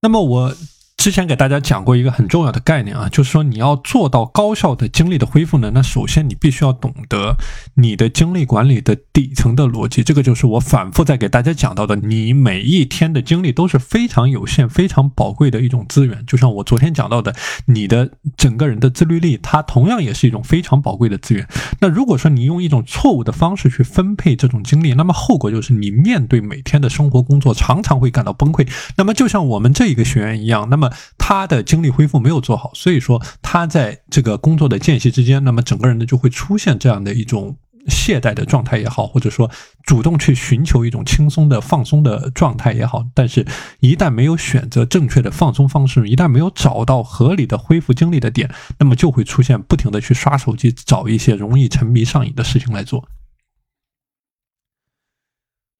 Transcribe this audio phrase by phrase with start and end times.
[0.00, 0.54] 那么我。
[0.98, 7.36] 之前给大家讲过一个很重要的概念啊，就是说你要做到高效的精力的恢复呢，那首先你必须要懂得
[7.74, 10.02] 你的精力管理的底层的逻辑。
[10.02, 16.26] 这个就是我反复在给大家讲到的，你每一天的精力都是非常有限、非常宝贵的一种资源。
[16.26, 17.32] 就像我昨天讲到的，
[17.66, 21.46] 你的整个人的自律力，它同样也是一种非常宝贵的资源。
[21.80, 28.68] 那如果说你用一种错误的方式去分配这种精力，那么后果就是你面对每天的生活工作，常常会感到崩溃。
[28.96, 30.87] 那么就像我们这一个学员一样，那么。
[31.16, 37.56] 他的精力恢复没有做好，所以说他在这个工作的间隙之间，那么整个人呢就会出现这样的一种
[37.88, 39.50] 懈怠的状态也好，或者说
[39.84, 43.02] 主动去寻求一种轻松的放松的状态也好。
[43.14, 43.46] 但是，
[43.80, 53.08] 一旦没有选择正确的放松方式，一旦没有找到合理的恢复精力的点，那么就会出现不停的去刷手机，找一些容易沉迷上瘾的事情来做。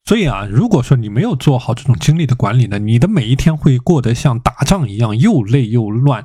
[0.08, 6.24] 所以啊，如果说你没有做好这种精力的管理呢，你的每一天会过得像打仗一样又累又乱。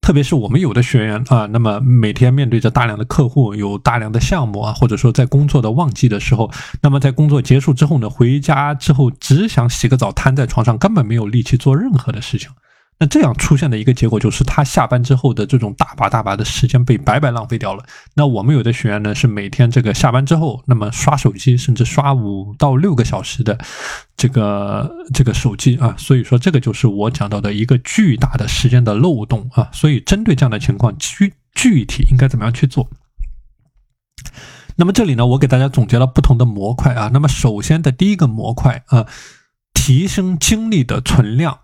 [0.00, 6.50] 特别是我们有的学员啊，那么每天面对着大量的客户，有大量的项目啊，或者说在工作的旺季的时候，
[6.82, 12.50] 那么在工作结束之后呢，回家之后只想洗个澡，瘫在床上，根本没有力气做任何的事情。
[13.02, 17.82] 那这样出现的一个结果就是，他下班之后的这种大把大把的时间被白白浪费掉了。
[18.12, 23.58] 那我们有的学员呢，是每天这个下班之后，那么刷手机，甚至刷五到六个小时的
[24.18, 25.94] 这个这个手机啊。
[25.96, 29.70] 所以说，这个就是我讲到的一个巨大的时间的漏洞啊。
[29.72, 32.90] 所以，针对这样的情况，具具体应该怎么样去做？
[34.76, 37.08] 那么这里呢，我给大家总结了不同的模块啊。
[37.14, 39.06] 那么首先的第一个模块啊，
[39.72, 41.60] 提升精力的存量。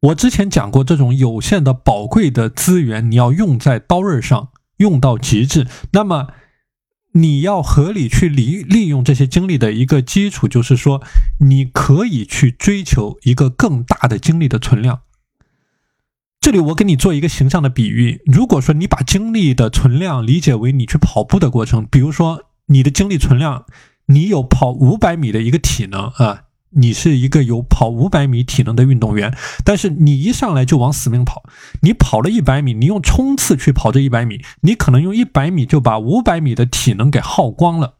[0.00, 4.48] 我之前讲过，这种有限的宝贵的资源，你要用在刀刃上，
[4.78, 5.66] 用到极致。
[5.92, 6.28] 那么，
[7.12, 11.02] 你要合理去利利用这些精力的一个基础，就是说，
[11.40, 15.00] 你可以去追求一个更大的精力的存量。
[16.40, 23.66] 这里我给你做一个形象的比喻：如果说你把精力的存量理解为你去跑步的过程，比如说你的精力存量，
[24.06, 26.44] 你有跑五百米的一个体能啊。
[26.70, 31.42] 你是一个有跑五百米体能的运动员，但是你一上来就往死命跑，
[31.82, 37.94] 你跑了一百米，你用冲刺去跑这一百米，你可能用一百米就把五百米的体能给耗光了。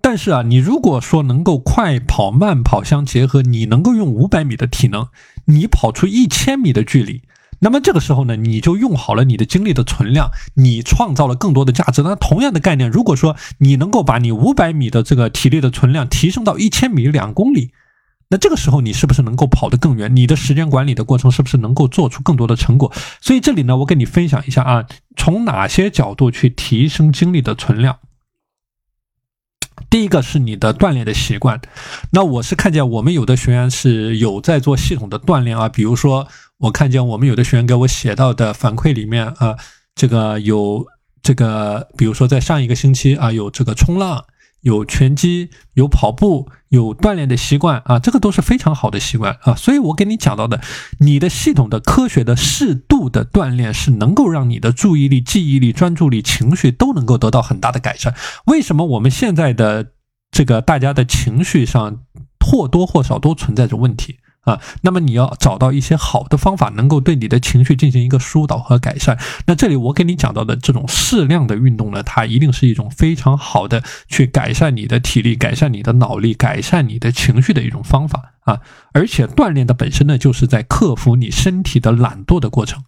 [0.00, 5.08] 但是啊，你如果说能够快跑慢跑相结合，你能够用五百米的体能，
[5.44, 7.22] 你跑出一千米的距离。
[7.62, 12.00] 那么这个时候呢，你就用好了你的精力的存量，你创造了更多的价值。
[12.02, 17.72] 那同样的概念，如果说你能够把你五百米的这个体力的存量提升到一千米两公里，
[18.30, 20.16] 那这个时候你是不是能够跑得更远？
[20.16, 22.90] 你的时间管理的过程是不是能够做出更多的成果？
[23.20, 27.98] 所以这里呢，我跟你分享一下啊，从哪些角度去提升精力的存量？
[29.90, 31.60] 第一个是你的锻炼的习惯。
[32.12, 36.26] 那我是看见我们有的学员是有在做系统的锻炼啊，比如说。
[36.60, 39.56] 我看见我们有的学员给我写到的反馈里面啊，
[39.94, 40.86] 这个有
[41.22, 44.24] 这个，比如说在上一个星期啊，有这个冲浪，
[44.60, 49.54] 有拳击，有跑步，有锻炼的习惯啊，这个都是非常好的习惯啊。
[49.54, 50.60] 所以我给你讲到的，
[50.98, 58.14] 你的系统的、科学的、适度的锻炼是能够让你的注意力、记忆力、专注力、情绪都能够得到很大的改善。
[58.44, 59.92] 为什么我们现在的
[60.30, 62.02] 这个大家的情绪上
[62.38, 64.16] 或多或少都存在着问题？
[64.42, 69.18] 啊，那么你要找到一些好的方法，能够对你的情绪进行一个疏导和改善。
[69.46, 78.60] 那这里我给你讲到的这种适量的运动呢，它一定是一种非常好的去改善你的体力、改善你的脑力、改善你的情绪的一种方法啊。
[78.92, 82.82] 而且锻炼的本身呢，就是在克服你身体的懒惰的过程。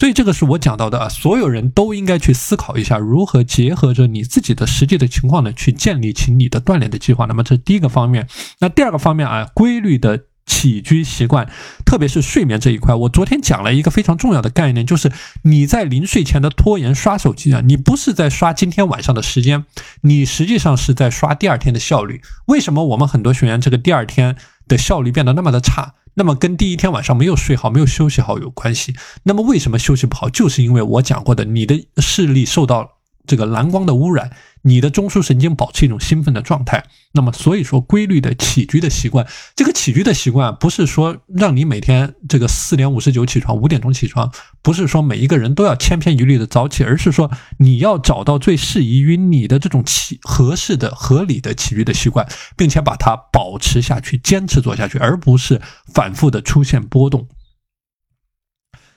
[0.00, 7.26] 所以这个是我讲到的啊，所有人都应该去思考一下，如何结合着你自己的实际的情况呢，去建立起你的锻炼的计划。
[7.26, 8.28] 那么这是第一个方面。
[8.60, 11.50] 那第二个方面啊，规律的起居习惯，
[11.84, 12.94] 特别是睡眠这一块。
[12.94, 15.10] 我昨天讲了一个非常重要的概念，就是
[15.42, 19.64] 你在临睡前的拖延刷手机啊，你不是在刷今天晚上的时间，
[20.02, 22.22] 你实际上是在刷第二天的效率。
[22.46, 24.36] 为什么我们很多学员这个第二天
[24.68, 25.94] 的效率变得那么的差？
[26.18, 28.94] 那么跟第一天晚上没有睡好、没有休息好有关系。
[29.22, 30.28] 那么为什么休息不好？
[30.28, 32.97] 就是因为我讲过的，你的视力受到。
[33.28, 34.32] 这个蓝光的污染，
[34.62, 36.84] 你的中枢神经保持一种兴奋的状态。
[37.12, 44.32] 那么，所以说规律的起居的习惯，这个起居的习惯不是说让你每天这个四点五十九起床，五点钟起床，
[44.62, 52.26] 不是说每一个人都要千篇一律的早起，而是说你要找到最适宜于你的这种起合适的、合理的起居的习惯，
[52.56, 55.60] 并且把它保持下去，坚持做下去，而不是
[55.92, 57.28] 反复的出现波动。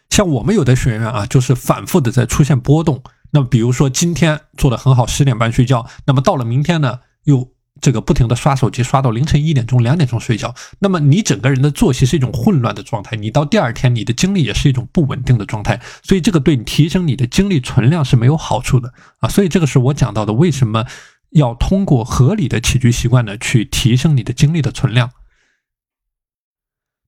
[0.10, 3.01] 像我们有的学员啊，就是反复的在出现波动。
[3.31, 19.30] 那么，比如说今天做的很好，十点半睡觉，那么到了明天呢，又这个不停的刷手机，刷到凌晨一点钟、两点钟睡觉，那么你整个人的作息是一种混乱的状态，你到第二天你的精力也是一种不稳定的状态，所以这个对你提升你的精力存量是没有好处的啊。
[19.30, 20.86] 所以这个是我讲到的，为什么
[21.31, 25.12] 要通过合理的起居习惯呢，去提升你的精力的存量。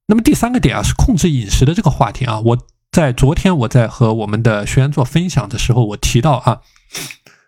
[0.07, 2.57] 那么第三个点啊，是控制饮食的这个话题啊，我
[2.93, 6.61] 在昨天我在和我们的学员做分享的时候，我提到啊。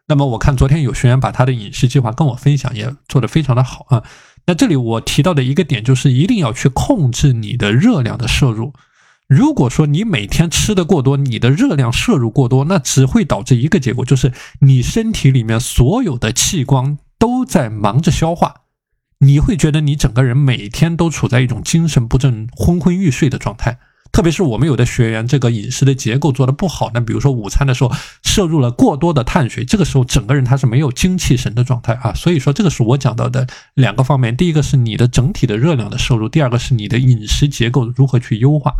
[0.07, 4.01] 那么我看昨天有学员把他的饮食计划跟我分享，也做得非常的好啊。
[4.47, 8.73] 那这里我提到的一个点就是，一定要去控制你的热量的摄入。
[9.27, 18.61] 如果说你每天吃的过多，你的热量摄入过多，那只会导致一个结果，就是你身体里面所有的器官都在忙着消化，
[19.19, 23.77] 你会觉得你整个人每天都处在一种精神不振、昏昏欲睡的状态。
[24.15, 27.91] 特别是我们有的学员，这个饮食的结构做的不好，那比如说午餐的时候
[28.23, 32.13] 摄入了过多的碳水，这个时候整个人他是没有精气神的状态啊。
[32.13, 38.73] 所以说，这个是我讲到的两个方面：第一个是你的整体的热量的摄入，第二个是你的饮食结构如何去优化。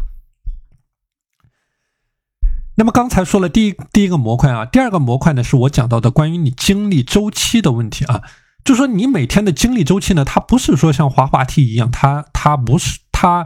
[2.78, 8.22] 那么刚才说了第一第一个模块啊，第二个模块呢是我讲到的关于你精力周期的问题啊，
[8.64, 13.46] 就说你每天的精力周期呢，它不是说像滑滑梯一样，它它不是它。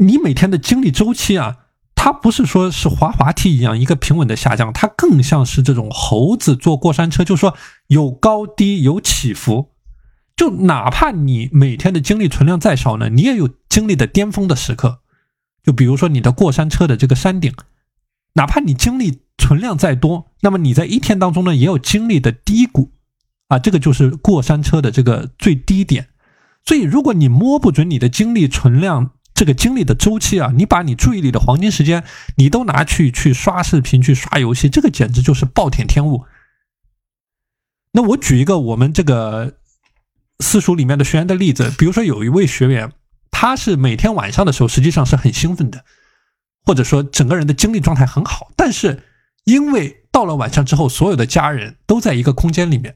[0.00, 1.56] 你每天的精力周期啊，
[1.94, 7.54] 它不是说是滑滑梯一样一个平稳的下降，它更像是这种猴子坐过山车，就是说
[7.88, 9.72] 有高低有起伏。
[10.34, 15.00] 就哪怕你每天的精力存量再少呢，你也有精力的巅峰的时刻。
[15.62, 17.52] 就比如说你的过山车的这个山顶，
[18.32, 22.92] 哪怕你精力存量再多，那么你在一天当中呢也有精力的低谷
[23.48, 26.08] 啊，这个就是过山车的这个最低点。
[26.64, 32.04] 所以如果你摸不准你的精力存量，这个精力的周期啊，你把你注意力的黄金时间，
[32.36, 36.26] 你都拿去去刷视频、去刷游戏，这个简直就是暴殄天物。
[37.92, 39.54] 那我举一个我们这个
[40.40, 42.92] 私塾里面的学员的例子，比如说有一位学员，
[43.30, 45.86] 他是每天晚上的时候实际上是很兴奋的，
[46.66, 49.04] 或者说整个人的精力状态很好，但是
[49.44, 52.94] 因为到了晚上之后，所有的家人都在一个空间里面，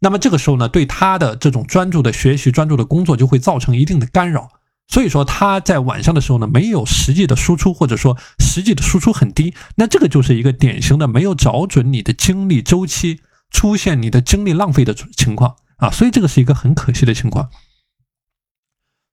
[0.00, 4.50] 那么这个时候呢，对他的这种专注的学习、专注的工作就会造成一定的干扰。
[4.88, 13.20] 所以说他在晚上的时候呢，没有实际的输出，或者说实际的输出很低，那这个就是一个典型的没有找准你的精力周期，
[13.50, 17.50] 出现你的精力浪费的情况啊，所以这个是一个很可惜的情况。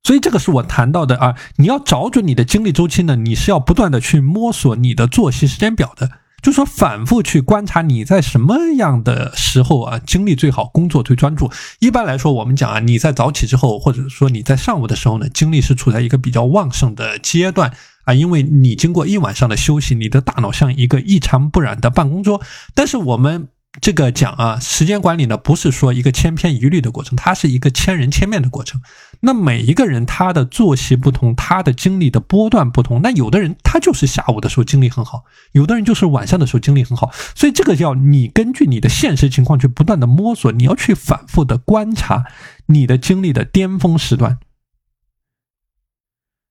[0.04, 6.12] 所以这个是我谈到的啊，你要找准你的精力周期呢，你是要不断的去摸索你的作息时间表的。
[6.46, 11.52] 就说反复去观察你在什么样的时候啊精力最好，工作最专注。
[11.80, 22.40] 一般来说，我们讲啊，你在早起之后，或者说你在上午的时候呢，精力是处在一个比较旺盛的阶段啊，因为你经过一晚上的休息，你的大脑像一个一尘不染的办公桌。
[22.76, 23.48] 但是我们。
[23.82, 28.82] 这个讲啊，时间管理呢，不是说一个千篇一律的过程，它是一个千人千面的过程。
[29.22, 33.02] 那每一个人他的作息不同，他的精力的波段不同。
[33.02, 37.12] 那有的人他就是下午的时候精力很好，有的人就是晚上的时候精力很好。
[37.36, 42.26] 所以这个叫你根据你的现实情况去不断的摸索，你要去反复的观察
[42.68, 44.40] 你的精力的巅峰时段。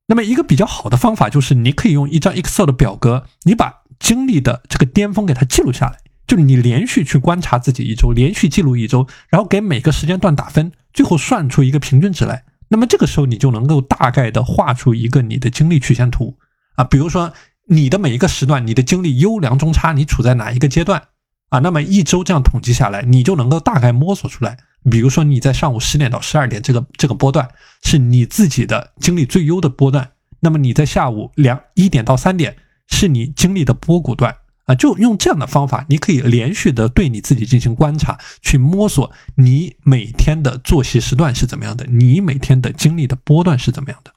[0.07, 5.99] 那么一个比较好的方法就是，你可以用一张 Excel 的表格，你把精力的这个巅峰给它记录下来。
[6.27, 12.45] 就你连续去观察自己一周，连续记录一周，然后给每个时间段打分，最后算出一个平均值来。
[12.69, 16.37] 那么这个时候你就能够大概的画出一个你的精力曲线图
[16.77, 16.85] 啊。
[16.85, 17.33] 比如说
[17.67, 21.03] 你的每一个时段，你的精力优良中差，你处在哪一个阶段
[21.51, 21.59] 啊？
[21.59, 24.57] 那么一周这样统计下来，你就能够大概摸索出来。
[24.91, 27.49] 比如说你在上午十点到十二点这个这个波段
[27.83, 32.57] 是你自己的精力最优的波段，那么你在下午两一点到三点
[32.89, 34.35] 是你精力的波谷段。
[34.65, 44.13] 啊，就用这样的方法，你可以连续的对你自己进行观察，去摸索你每天的作息时段是怎么样的，你每天的精力的波段是怎么样的。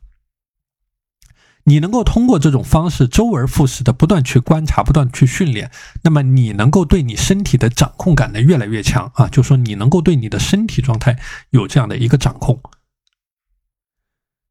[1.66, 5.70] 你能够通过这种方式周而复始的不断去观察，不断去训练，
[6.04, 12.62] 那么你能够对你身体的掌控感呢越来越强啊，就说你能够对你的身体状态有这样的一个掌控。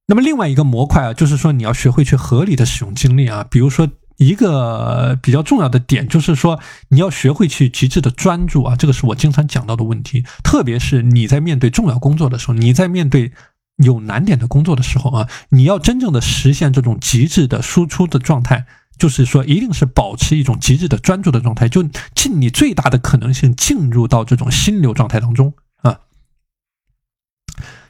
[0.09, 3.89] 那么另外一个模块啊，就是说你要学会去合理的使用精力啊，比如说。
[4.17, 6.59] 一个比较重要的点就是说，
[6.89, 10.25] 你要学会去极致的专注啊，这个是我经常讲到的问题。
[10.43, 13.33] 特别是你在面对重要工作的时候，你在面对
[13.77, 18.65] 有难点的工作的时候啊，你要真正的实现这种极致的输出的状态，
[18.99, 21.83] 就是说，一定是保持一种极致的专注的状态，就
[22.15, 25.53] 尽你最大的可能性进入到这种心流状态当中。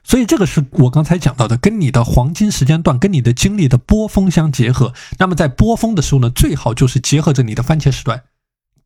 [0.08, 4.94] 所以这个是我刚才讲到的，跟你的黄金时间段、跟你的精力的波峰相结合。
[5.18, 8.22] 那么在波峰的时候呢，最好就是结合着你的番茄时段，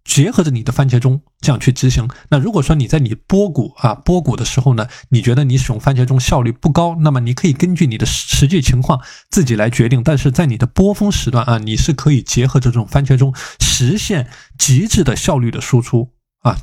[0.02, 2.08] 结合着你的番茄钟这样去执行。
[2.30, 8.98] 那如果说你在你波谷啊波谷的时候呢，你觉得你使用番茄钟效率不高，那么你可以根据你的实际情况
[9.28, 10.02] 自己来决定。
[10.02, 16.08] 但是在你的波峰时段啊，你是可以结合着这种番茄钟实现极致的效率的输出
[16.40, 16.56] 啊，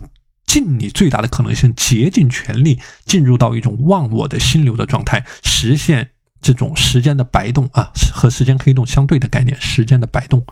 [0.48, 6.12] 尽你最大的可能性，竭尽全力进入到一种忘我的心流的状态，实现
[6.42, 10.44] 这种时间的摆动啊，和时间黑洞相对的概念，时间的摆动。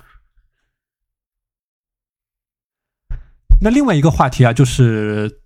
[3.62, 5.40] 那另外一个话题啊，就是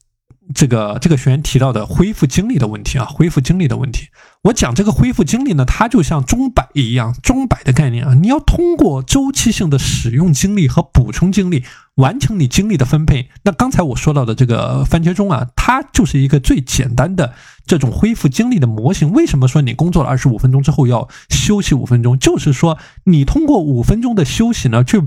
[0.53, 4.07] 这个这个学员提到的恢复精力的问题啊，恢复精力的问题。
[4.43, 11.65] 我讲这个恢复精力呢，它就像钟摆一样，钟摆的概念啊，你要通过周期性的使用精力和补充精力，
[11.95, 13.29] 完成你精力的分配。
[13.43, 17.33] 那刚才我说到的这个番茄钟啊，它就是一个最简单的
[17.67, 19.11] 这种恢复精力的模型。
[19.11, 22.17] 为什么说你工作了二十五分钟之后要休息五分钟？
[22.17, 25.01] 就是说你通过五分钟的休息呢，去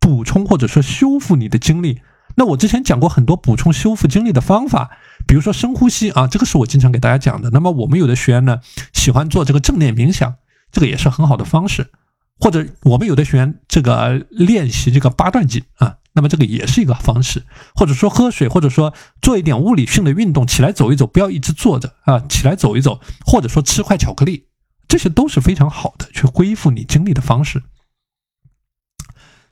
[0.00, 2.00] 补充或者说修复你的精力。
[2.38, 4.90] 那我之前讲过很多补充修复精力的方法，
[5.26, 7.50] 比如说深呼吸啊，这个是我经常给大家讲的。
[7.50, 8.60] 那么我们有的学员呢
[8.92, 10.36] 喜欢做这个正念冥想，
[10.70, 11.90] 这个也是很好的方式。
[12.38, 17.42] 或者我们有的学员这个练习这个八段锦啊，那么这个也是一个方式。
[17.74, 24.46] 或者说喝水，或者说做一点物理性的运动，起来走一走，不要一直坐着啊，起来走一走，或者说吃块巧克力，
[24.86, 27.64] 这些都是非常好的去恢复你精力的方式。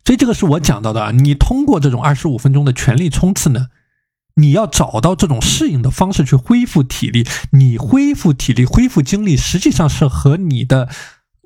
[0.07, 3.67] 所以这个是我讲到的啊，你通过这种二十五分钟的全力冲刺呢，
[4.37, 7.27] 你要找到这种适应的方式去恢复体力。
[7.51, 10.89] 你恢复体力、恢复精力，实际上是和你的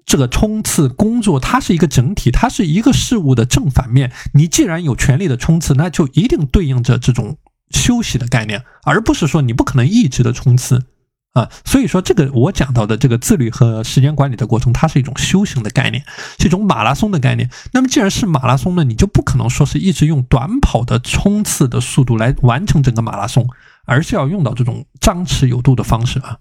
[0.04, 4.12] 这个冲刺工作，它是一个整体，它是一个事物的正反面。
[4.34, 7.38] 你既然有全力的冲刺，那就一定对应着这种
[7.70, 10.84] 休息的概念，而不是说你不可能一直的冲刺。
[11.32, 16.04] 啊，所以说这个我讲到的这个自律和时间管理的过程，它是一种修行的概念，
[16.38, 17.48] 是一种马拉松的概念。
[17.72, 23.48] 那么既然是马拉松呢，你就不可能说是一直用短跑的冲刺的速度来完成整个马拉松，
[23.84, 26.38] 而是要用到这种张弛有度的方式啊。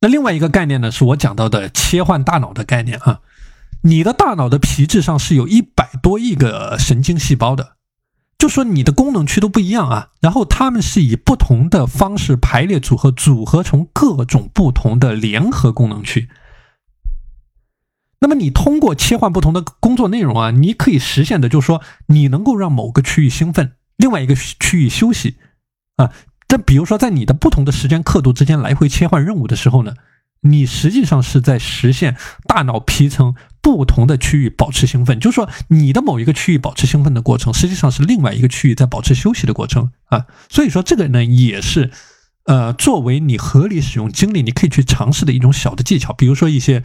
[0.00, 3.22] 那另外一个概念呢，是我讲到的切换大脑的概念啊。
[3.82, 7.75] 你的大脑的皮质上是有一百多亿个神经细胞的。
[8.38, 16.28] 就说你的功能区都不一样啊，然后他们是以不同的方式排列组合，组合成各种不同的联合功能区。
[18.20, 25.36] 那么你通过切换不同的工作内容啊，你可以实现的就是说，你能够让某个区域兴奋，另外一个区域休息
[25.96, 26.12] 啊。
[26.46, 29.94] 这比如说在你的不同的时间刻度之间来回切换任务的时候呢。
[30.48, 40.26] 你实际上是在实现大脑皮层不同的区域保持兴奋，就是说你的某一个区域保持兴奋的过程，实际上是另外一个区域在保持休息的过程啊。
[40.48, 41.90] 所以说这个呢，也是
[42.44, 46.12] 呃作为你合理使用精力，你可以去尝试的一种小的技巧。
[46.12, 46.82] 比如说一些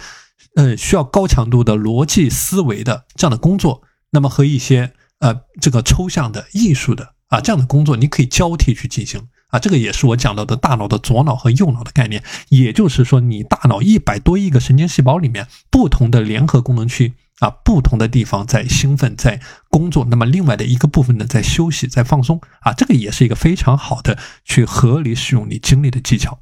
[0.56, 9.22] 呃需要高强度的逻辑思维的这样的工作，那么和一些呃这个抽象的艺术的啊这样的工作，你可以交替去进行。
[9.52, 26.40] 啊，这个也是我讲到的大脑的左脑和右脑的概念，也就是说，你大脑一百多亿个神经细胞里面，不同的联合功能区啊，不同的地方在兴奋，在工作，那么另外的一个部分呢，在休息，在放松啊，这个也是一个非常好的去合理使用你精力的技巧。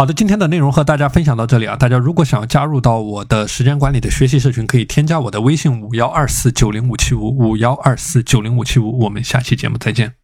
[0.00, 1.76] 好的，今天的内容和大家分享到这里啊！
[1.76, 9.00] 大家如果想要加入到我的时间管理的学习社群，可以添加我的微信五幺二四九零五七五五幺二四九零五七五。
[9.00, 10.19] 我们下期节目再见。